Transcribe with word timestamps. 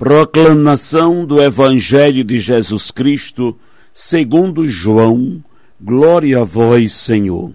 Proclamação 0.00 1.26
do 1.26 1.42
Evangelho 1.42 2.24
de 2.24 2.38
Jesus 2.38 2.90
Cristo, 2.90 3.54
segundo 3.92 4.66
João, 4.66 5.44
glória 5.78 6.40
a 6.40 6.42
vós, 6.42 6.94
Senhor. 6.94 7.52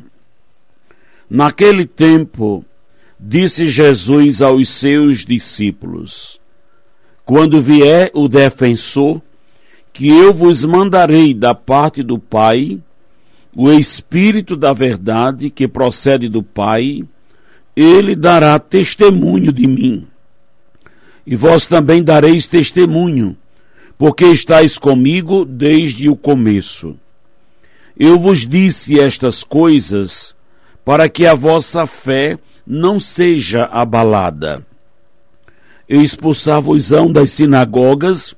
Naquele 1.27 1.87
tempo, 1.87 2.63
disse 3.19 3.67
Jesus 3.67 4.43
aos 4.43 4.69
seus 4.69 5.25
discípulos: 5.25 6.39
Quando 7.25 7.59
vier 7.59 8.11
o 8.13 8.27
defensor, 8.27 9.19
que 9.91 10.07
eu 10.07 10.31
vos 10.31 10.63
mandarei 10.63 11.33
da 11.33 11.55
parte 11.55 12.03
do 12.03 12.19
Pai, 12.19 12.79
o 13.55 13.71
Espírito 13.71 14.55
da 14.55 14.71
Verdade 14.71 15.49
que 15.49 15.67
procede 15.67 16.29
do 16.29 16.43
Pai, 16.43 17.01
ele 17.75 18.15
dará 18.15 18.59
testemunho 18.59 19.51
de 19.51 19.65
mim. 19.65 20.07
E 21.25 21.35
vós 21.35 21.65
também 21.67 22.03
dareis 22.03 22.47
testemunho, 22.47 23.35
porque 23.97 24.25
estáis 24.25 24.77
comigo 24.77 25.45
desde 25.45 26.09
o 26.09 26.15
começo. 26.15 26.95
Eu 27.97 28.19
vos 28.19 28.45
disse 28.45 28.99
estas 28.99 29.43
coisas 29.43 30.35
para 30.83 31.09
que 31.09 31.25
a 31.25 31.33
vossa 31.33 31.87
fé 31.87 32.37
não 32.65 32.99
seja 32.99 33.65
abalada. 33.65 34.65
Expulsar-vos-ão 35.87 37.11
das 37.11 37.31
sinagogas, 37.31 38.35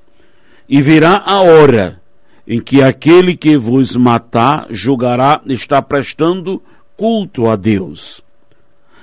e 0.69 0.81
virá 0.81 1.23
a 1.25 1.41
hora 1.41 2.01
em 2.47 2.61
que 2.61 2.81
aquele 2.81 3.35
que 3.35 3.57
vos 3.57 3.95
matar 3.95 4.67
julgará 4.69 5.41
estar 5.47 5.81
prestando 5.81 6.61
culto 6.95 7.49
a 7.49 7.55
Deus. 7.55 8.21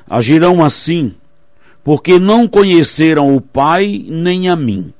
Agirão 0.09 0.65
assim, 0.65 1.15
porque 1.85 2.19
não 2.19 2.49
conheceram 2.49 3.37
o 3.37 3.41
Pai 3.41 4.05
nem 4.09 4.49
a 4.49 4.57
mim. 4.57 4.93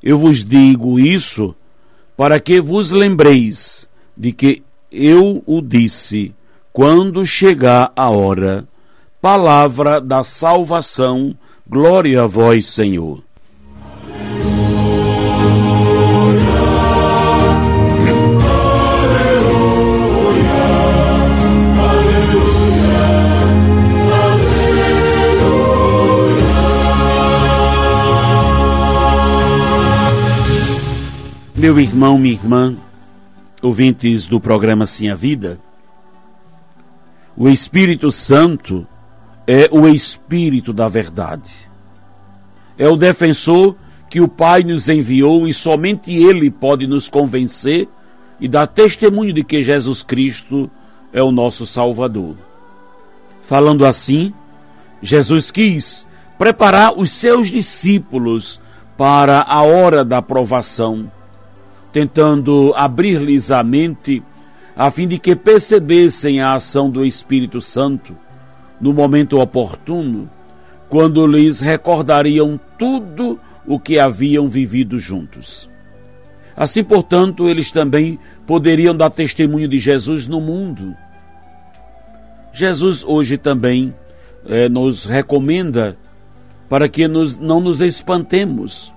Eu 0.00 0.16
vos 0.16 0.44
digo 0.44 0.98
isso 0.98 1.54
para 2.16 2.38
que 2.38 2.60
vos 2.60 2.92
lembreis 2.92 3.88
de 4.16 4.32
que 4.32 4.62
eu 4.90 5.42
o 5.44 5.60
disse 5.60 6.32
quando 6.72 7.26
chegar 7.26 7.92
a 7.96 8.08
hora. 8.08 8.66
Palavra 9.20 10.00
da 10.00 10.22
salvação, 10.22 11.36
glória 11.68 12.22
a 12.22 12.26
vós, 12.26 12.66
Senhor. 12.66 13.22
Meu 31.62 31.78
irmão, 31.78 32.18
minha 32.18 32.34
irmã, 32.34 32.74
ouvintes 33.62 34.26
do 34.26 34.40
programa 34.40 34.84
Sim 34.84 35.10
a 35.10 35.14
Vida, 35.14 35.60
o 37.36 37.48
Espírito 37.48 38.10
Santo 38.10 38.84
é 39.46 39.68
o 39.70 39.86
Espírito 39.86 40.72
da 40.72 40.88
verdade. 40.88 41.52
É 42.76 42.88
o 42.88 42.96
defensor 42.96 43.76
que 44.10 44.20
o 44.20 44.26
Pai 44.26 44.64
nos 44.64 44.88
enviou 44.88 45.46
e 45.46 45.54
somente 45.54 46.12
Ele 46.12 46.50
pode 46.50 46.84
nos 46.88 47.08
convencer 47.08 47.88
e 48.40 48.48
dar 48.48 48.66
testemunho 48.66 49.32
de 49.32 49.44
que 49.44 49.62
Jesus 49.62 50.02
Cristo 50.02 50.68
é 51.12 51.22
o 51.22 51.30
nosso 51.30 51.64
Salvador. 51.64 52.34
Falando 53.40 53.86
assim, 53.86 54.34
Jesus 55.00 55.52
quis 55.52 56.08
preparar 56.36 56.98
os 56.98 57.12
seus 57.12 57.52
discípulos 57.52 58.60
para 58.98 59.42
a 59.42 59.62
hora 59.62 60.04
da 60.04 60.20
provação 60.20 61.08
tentando 61.92 62.72
abrir-lhes 62.74 63.50
a 63.50 63.62
mente, 63.62 64.22
a 64.74 64.90
fim 64.90 65.06
de 65.06 65.18
que 65.18 65.36
percebessem 65.36 66.40
a 66.40 66.54
ação 66.54 66.90
do 66.90 67.04
Espírito 67.04 67.60
Santo 67.60 68.16
no 68.80 68.92
momento 68.92 69.38
oportuno, 69.38 70.28
quando 70.88 71.26
lhes 71.26 71.60
recordariam 71.60 72.58
tudo 72.78 73.38
o 73.66 73.78
que 73.78 73.98
haviam 73.98 74.48
vivido 74.48 74.98
juntos. 74.98 75.70
Assim, 76.56 76.82
portanto, 76.82 77.48
eles 77.48 77.70
também 77.70 78.18
poderiam 78.46 78.94
dar 78.94 79.10
testemunho 79.10 79.68
de 79.68 79.78
Jesus 79.78 80.26
no 80.26 80.40
mundo. 80.40 80.94
Jesus 82.52 83.04
hoje 83.04 83.38
também 83.38 83.94
eh, 84.46 84.68
nos 84.68 85.04
recomenda 85.04 85.96
para 86.68 86.88
que 86.88 87.06
nos, 87.08 87.36
não 87.36 87.60
nos 87.60 87.80
espantemos 87.80 88.92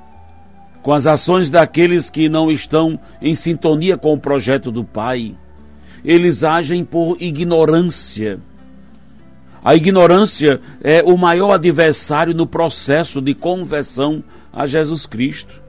com 0.85 0.94
as 0.94 1.07
ações 1.07 1.50
daqueles 1.50 2.12
que 2.12 2.29
não 2.29 2.51
estão 2.51 3.00
em 3.19 3.34
sintonia 3.34 3.97
com 3.97 4.13
o 4.13 4.19
projeto 4.19 4.72
do 4.72 4.84
Pai. 4.84 5.35
Eles 6.03 6.44
agem 6.44 6.85
por 6.85 7.18
ignorância. 7.19 8.40
A 9.63 9.73
ignorância 9.73 10.62
é 10.84 11.01
o 11.01 11.18
maior 11.18 11.53
adversário 11.53 12.35
no 12.35 12.46
processo 12.46 13.19
de 13.19 13.34
conversão 13.34 14.23
a 14.53 14.68
Jesus 14.68 15.07
Cristo. 15.07 15.59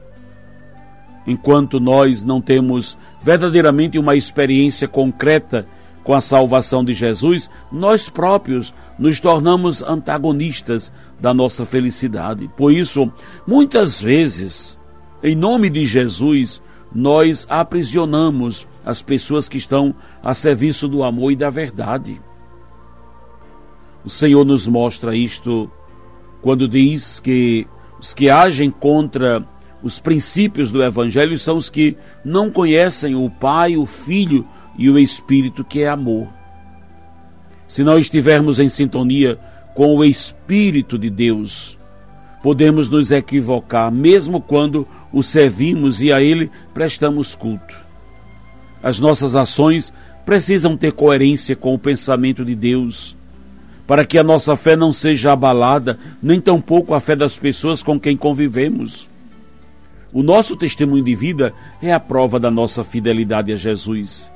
Enquanto 1.25 1.79
nós 1.79 2.23
não 2.23 2.39
temos 2.39 2.95
verdadeiramente 3.19 3.97
uma 3.97 4.15
experiência 4.15 4.87
concreta 4.87 5.65
com 6.03 6.13
a 6.13 6.21
salvação 6.21 6.85
de 6.85 6.93
Jesus, 6.93 7.49
nós 7.71 8.07
próprios 8.07 8.71
nos 8.99 9.19
tornamos 9.19 9.81
antagonistas 9.81 10.91
da 11.19 11.33
nossa 11.33 11.65
felicidade. 11.65 12.47
Por 12.55 12.71
isso, 12.71 13.11
muitas 13.47 13.99
vezes, 13.99 14.76
em 15.23 15.35
nome 15.35 15.69
de 15.69 15.85
Jesus, 15.85 16.61
nós 16.93 17.45
aprisionamos 17.49 18.67
as 18.85 19.01
pessoas 19.01 19.49
que 19.49 19.57
estão 19.57 19.93
a 20.23 20.33
serviço 20.33 20.87
do 20.87 21.03
amor 21.03 21.31
e 21.31 21.35
da 21.35 21.49
verdade. 21.49 22.21
O 24.05 24.09
Senhor 24.09 24.45
nos 24.45 24.67
mostra 24.67 25.15
isto 25.15 25.69
quando 26.41 26.67
diz 26.67 27.19
que 27.19 27.67
os 27.99 28.13
que 28.13 28.29
agem 28.29 28.71
contra 28.71 29.45
os 29.83 29.99
princípios 29.99 30.71
do 30.71 30.83
Evangelho 30.83 31.37
são 31.37 31.57
os 31.57 31.69
que 31.69 31.97
não 32.23 32.49
conhecem 32.49 33.15
o 33.15 33.29
Pai, 33.29 33.75
o 33.75 33.85
Filho 33.85 34.47
e 34.77 34.89
o 34.89 34.97
Espírito, 34.97 35.63
que 35.63 35.81
é 35.81 35.89
amor. 35.89 36.27
Se 37.67 37.83
nós 37.83 37.99
estivermos 38.05 38.59
em 38.59 38.69
sintonia 38.69 39.37
com 39.75 39.97
o 39.97 40.03
Espírito 40.03 40.97
de 40.97 41.09
Deus, 41.09 41.77
podemos 42.41 42.87
nos 42.87 43.11
equivocar, 43.11 43.91
mesmo 43.91 44.39
quando 44.39 44.87
o 45.17 45.23
servimos 45.23 45.99
e 45.99 46.11
a 46.11 46.21
Ele 46.21 46.51
prestamos 46.75 47.33
culto. 47.33 47.75
As 48.83 48.99
nossas 48.99 49.35
ações 49.35 49.91
precisam 50.23 50.77
ter 50.77 50.91
coerência 50.91 51.55
com 51.55 51.73
o 51.73 51.79
pensamento 51.79 52.45
de 52.45 52.53
Deus, 52.53 53.15
para 53.87 54.05
que 54.05 54.19
a 54.19 54.23
nossa 54.23 54.55
fé 54.55 54.75
não 54.75 54.93
seja 54.93 55.31
abalada, 55.31 55.97
nem 56.21 56.39
tampouco 56.39 56.93
a 56.93 56.99
fé 56.99 57.15
das 57.15 57.35
pessoas 57.35 57.81
com 57.81 57.99
quem 57.99 58.15
convivemos. 58.15 59.09
O 60.13 60.21
nosso 60.21 60.55
testemunho 60.55 61.03
de 61.03 61.15
vida 61.15 61.51
é 61.81 61.91
a 61.91 61.99
prova 61.99 62.39
da 62.39 62.51
nossa 62.51 62.83
fidelidade 62.83 63.51
a 63.51 63.55
Jesus 63.55 64.31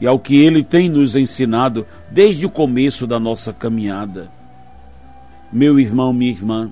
e 0.00 0.06
ao 0.06 0.18
que 0.18 0.36
Ele 0.36 0.64
tem 0.64 0.88
nos 0.88 1.14
ensinado 1.14 1.86
desde 2.10 2.44
o 2.44 2.50
começo 2.50 3.06
da 3.06 3.20
nossa 3.20 3.52
caminhada. 3.52 4.32
Meu 5.52 5.78
irmão, 5.78 6.12
minha 6.12 6.32
irmã, 6.32 6.70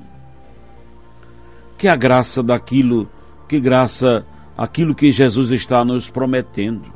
que 1.79 1.87
a 1.87 1.95
graça 1.95 2.43
daquilo, 2.43 3.09
que 3.49 3.61
graça 3.61 4.27
aquilo 4.57 4.95
que 4.95 5.11
Jesus 5.11 5.51
está 5.51 5.85
nos 5.85 6.09
prometendo. 6.11 6.93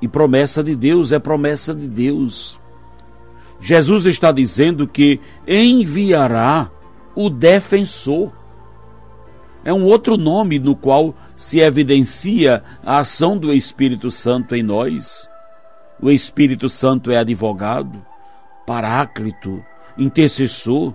E 0.00 0.08
promessa 0.08 0.62
de 0.62 0.74
Deus 0.74 1.12
é 1.12 1.18
promessa 1.18 1.74
de 1.74 1.88
Deus. 1.88 2.60
Jesus 3.60 4.04
está 4.06 4.32
dizendo 4.32 4.86
que 4.86 5.20
enviará 5.46 6.70
o 7.14 7.30
defensor. 7.30 8.32
É 9.64 9.72
um 9.72 9.84
outro 9.84 10.16
nome 10.16 10.58
no 10.58 10.76
qual 10.76 11.14
se 11.36 11.60
evidencia 11.60 12.62
a 12.84 12.98
ação 12.98 13.38
do 13.38 13.52
Espírito 13.52 14.10
Santo 14.10 14.54
em 14.54 14.62
nós. 14.62 15.28
O 16.00 16.10
Espírito 16.10 16.68
Santo 16.68 17.10
é 17.10 17.16
advogado, 17.16 18.04
paráclito, 18.66 19.64
intercessor, 19.96 20.94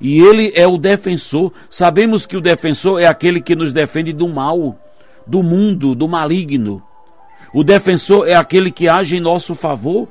e 0.00 0.20
ele 0.20 0.52
é 0.54 0.66
o 0.66 0.78
defensor. 0.78 1.52
Sabemos 1.68 2.24
que 2.24 2.36
o 2.36 2.40
defensor 2.40 3.00
é 3.00 3.06
aquele 3.06 3.40
que 3.40 3.54
nos 3.54 3.72
defende 3.72 4.12
do 4.12 4.28
mal, 4.28 4.78
do 5.26 5.42
mundo, 5.42 5.94
do 5.94 6.08
maligno. 6.08 6.82
O 7.52 7.62
defensor 7.62 8.26
é 8.28 8.34
aquele 8.34 8.70
que 8.70 8.88
age 8.88 9.16
em 9.16 9.20
nosso 9.20 9.54
favor, 9.54 10.08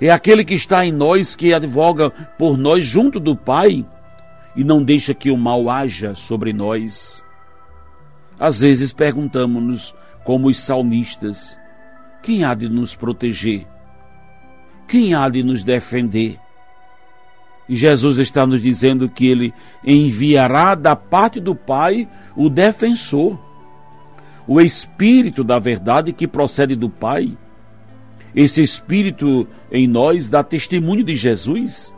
é 0.00 0.10
aquele 0.10 0.44
que 0.44 0.54
está 0.54 0.84
em 0.84 0.92
nós, 0.92 1.34
que 1.34 1.52
advoga 1.52 2.10
por 2.38 2.56
nós 2.56 2.84
junto 2.84 3.18
do 3.18 3.36
Pai 3.36 3.84
e 4.54 4.64
não 4.64 4.82
deixa 4.82 5.12
que 5.12 5.30
o 5.30 5.36
mal 5.36 5.68
haja 5.68 6.14
sobre 6.14 6.52
nós. 6.52 7.22
Às 8.38 8.60
vezes 8.60 8.92
perguntamos-nos, 8.92 9.94
como 10.24 10.48
os 10.48 10.58
salmistas, 10.58 11.58
quem 12.22 12.44
há 12.44 12.54
de 12.54 12.68
nos 12.68 12.94
proteger? 12.94 13.66
Quem 14.88 15.14
há 15.14 15.28
de 15.28 15.42
nos 15.42 15.62
defender? 15.62 16.38
Jesus 17.74 18.18
está 18.18 18.46
nos 18.46 18.62
dizendo 18.62 19.08
que 19.08 19.26
ele 19.26 19.52
enviará 19.84 20.74
da 20.74 20.94
parte 20.94 21.40
do 21.40 21.54
Pai 21.54 22.08
o 22.36 22.48
defensor, 22.48 23.38
o 24.46 24.60
Espírito 24.60 25.42
da 25.42 25.58
verdade 25.58 26.12
que 26.12 26.28
procede 26.28 26.76
do 26.76 26.88
Pai. 26.88 27.36
Esse 28.34 28.62
Espírito 28.62 29.48
em 29.72 29.88
nós 29.88 30.28
dá 30.28 30.44
testemunho 30.44 31.02
de 31.02 31.16
Jesus. 31.16 31.94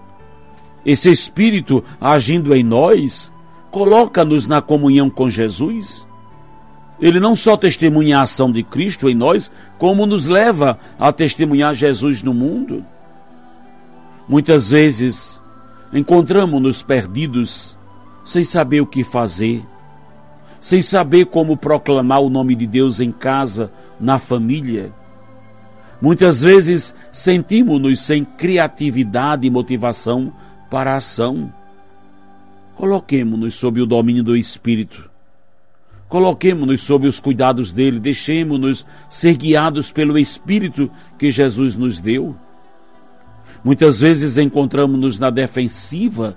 Esse 0.87 1.11
Espírito 1.11 1.85
agindo 2.01 2.55
em 2.55 2.65
nós 2.65 3.31
coloca-nos 3.71 4.47
na 4.47 4.63
comunhão 4.63 5.11
com 5.11 5.29
Jesus. 5.29 6.07
Ele 7.01 7.21
não 7.21 7.37
só 7.37 7.57
testemunha 7.57 8.19
a 8.19 8.23
ação 8.23 8.51
de 8.51 8.63
Cristo 8.63 9.09
em 9.09 9.15
nós, 9.15 9.51
como 9.79 10.07
nos 10.07 10.27
leva 10.27 10.79
a 10.99 11.13
testemunhar 11.13 11.75
Jesus 11.75 12.23
no 12.23 12.33
mundo. 12.33 12.85
Muitas 14.29 14.71
vezes 14.71 15.38
encontramos-nos 15.93 16.83
perdidos, 16.83 17.77
sem 18.25 18.45
saber 18.45 18.81
o 18.81 18.87
que 18.87 19.03
fazer, 19.03 19.65
sem 20.61 20.83
saber 20.83 21.27
como 21.27 21.57
proclamar 21.57 22.21
o 22.21 22.29
nome 22.29 22.55
de 22.55 22.67
Deus 22.67 23.01
em 23.01 23.11
casa, 23.11 23.71
na 23.99 24.19
família. 24.19 24.93
Muitas 26.01 26.43
vezes 26.43 26.95
sentimos-nos 27.11 28.01
sem 28.01 28.25
criatividade 28.25 29.47
e 29.47 29.51
motivação 29.51 30.33
para 30.71 30.93
a 30.93 30.97
ação. 30.97 31.53
Coloquemos-nos 32.77 33.55
sob 33.57 33.81
o 33.81 33.87
domínio 33.87 34.23
do 34.23 34.37
Espírito. 34.37 35.11
Coloquemos-nos 36.09 36.81
sob 36.81 37.07
os 37.07 37.21
cuidados 37.21 37.73
dele, 37.73 37.99
deixemos-nos 38.01 38.87
ser 39.11 39.37
guiados 39.37 39.91
pelo 39.91 40.19
Espírito 40.19 40.91
que 41.19 41.31
Jesus 41.31 41.77
nos 41.77 42.01
deu. 42.01 42.35
Muitas 43.63 44.01
vezes 44.01 44.39
encontramos-nos 44.39 45.19
na 45.19 45.31
defensiva, 45.31 46.37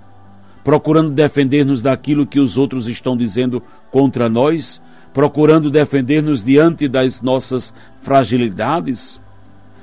procurando 0.64 1.10
defender-nos 1.10 1.80
daquilo 1.82 2.26
que 2.26 2.40
os 2.40 2.56
outros 2.56 2.88
estão 2.88 3.16
dizendo 3.16 3.62
contra 3.90 4.28
nós, 4.28 4.82
procurando 5.12 5.70
defender-nos 5.70 6.42
diante 6.42 6.88
das 6.88 7.22
nossas 7.22 7.72
fragilidades. 8.00 9.20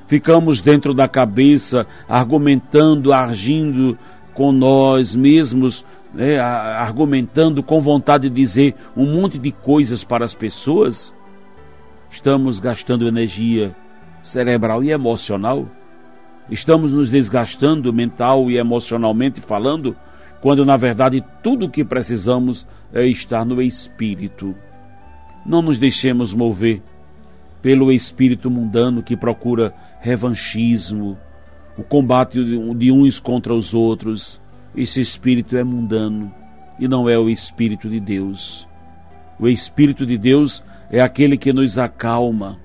Ficamos 0.08 0.62
dentro 0.62 0.94
da 0.94 1.08
cabeça, 1.08 1.86
argumentando, 2.08 3.14
agindo 3.14 3.98
com 4.34 4.52
nós 4.52 5.16
mesmos, 5.16 5.86
né, 6.14 6.40
argumentando 6.40 7.62
com 7.62 7.80
vontade 7.80 8.28
de 8.30 8.36
dizer 8.36 8.76
um 8.98 9.14
monte 9.14 9.38
de 9.38 9.52
coisas 9.52 10.04
para 10.04 10.26
as 10.26 10.34
pessoas. 10.34 11.14
Estamos 12.10 12.60
gastando 12.60 13.08
energia 13.08 13.76
cerebral 14.22 14.84
e 14.84 14.92
emocional 14.92 15.68
Estamos 16.52 16.92
nos 16.92 17.10
desgastando 17.10 17.94
mental 17.94 18.50
e 18.50 18.58
emocionalmente 18.58 19.40
falando, 19.40 19.96
quando 20.42 20.66
na 20.66 20.78
verdade 20.78 21.24
tudo 21.44 21.66
o 21.66 21.70
que 21.70 21.84
precisamos 21.84 22.68
é 22.94 23.06
estar 23.06 23.46
no 23.46 23.62
espírito. 23.62 24.56
Não 25.46 25.62
nos 25.62 25.78
deixemos 25.78 26.34
mover 26.34 26.82
pelo 27.62 27.92
espírito 27.92 28.50
mundano 28.50 29.04
que 29.04 29.16
procura 29.16 29.74
revanchismo, 30.00 31.18
o 31.78 31.84
combate 31.84 32.44
de 32.76 32.92
uns 32.92 33.20
contra 33.20 33.54
os 33.54 33.74
outros. 33.74 34.42
Esse 34.76 35.02
espírito 35.02 35.56
é 35.58 35.64
mundano 35.64 36.34
e 36.80 36.88
não 36.88 37.10
é 37.10 37.18
o 37.18 37.30
espírito 37.30 37.90
de 37.90 38.00
Deus. 38.00 38.68
O 39.40 39.48
espírito 39.48 40.06
de 40.06 40.18
Deus 40.18 40.64
é 40.90 41.00
aquele 41.00 41.38
que 41.38 41.54
nos 41.54 41.78
acalma, 41.78 42.58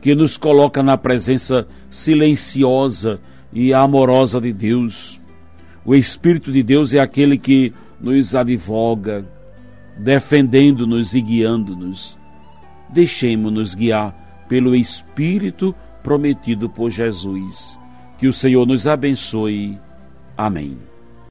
que 0.00 0.14
nos 0.14 0.36
coloca 0.36 0.82
na 0.82 0.96
presença 0.96 1.66
silenciosa 1.90 3.20
e 3.52 3.72
amorosa 3.72 4.40
de 4.40 4.52
Deus. 4.52 5.20
O 5.84 5.94
Espírito 5.94 6.52
de 6.52 6.62
Deus 6.62 6.92
é 6.92 7.00
aquele 7.00 7.38
que 7.38 7.72
nos 8.00 8.34
advoga, 8.34 9.24
defendendo-nos 9.96 11.14
e 11.14 11.20
guiando-nos. 11.20 12.18
Deixemos-nos 12.90 13.74
guiar 13.74 14.44
pelo 14.48 14.74
Espírito 14.74 15.74
prometido 16.02 16.68
por 16.68 16.90
Jesus. 16.90 17.78
Que 18.18 18.26
o 18.26 18.32
Senhor 18.32 18.66
nos 18.66 18.86
abençoe. 18.86 19.78
Amém. 20.36 20.78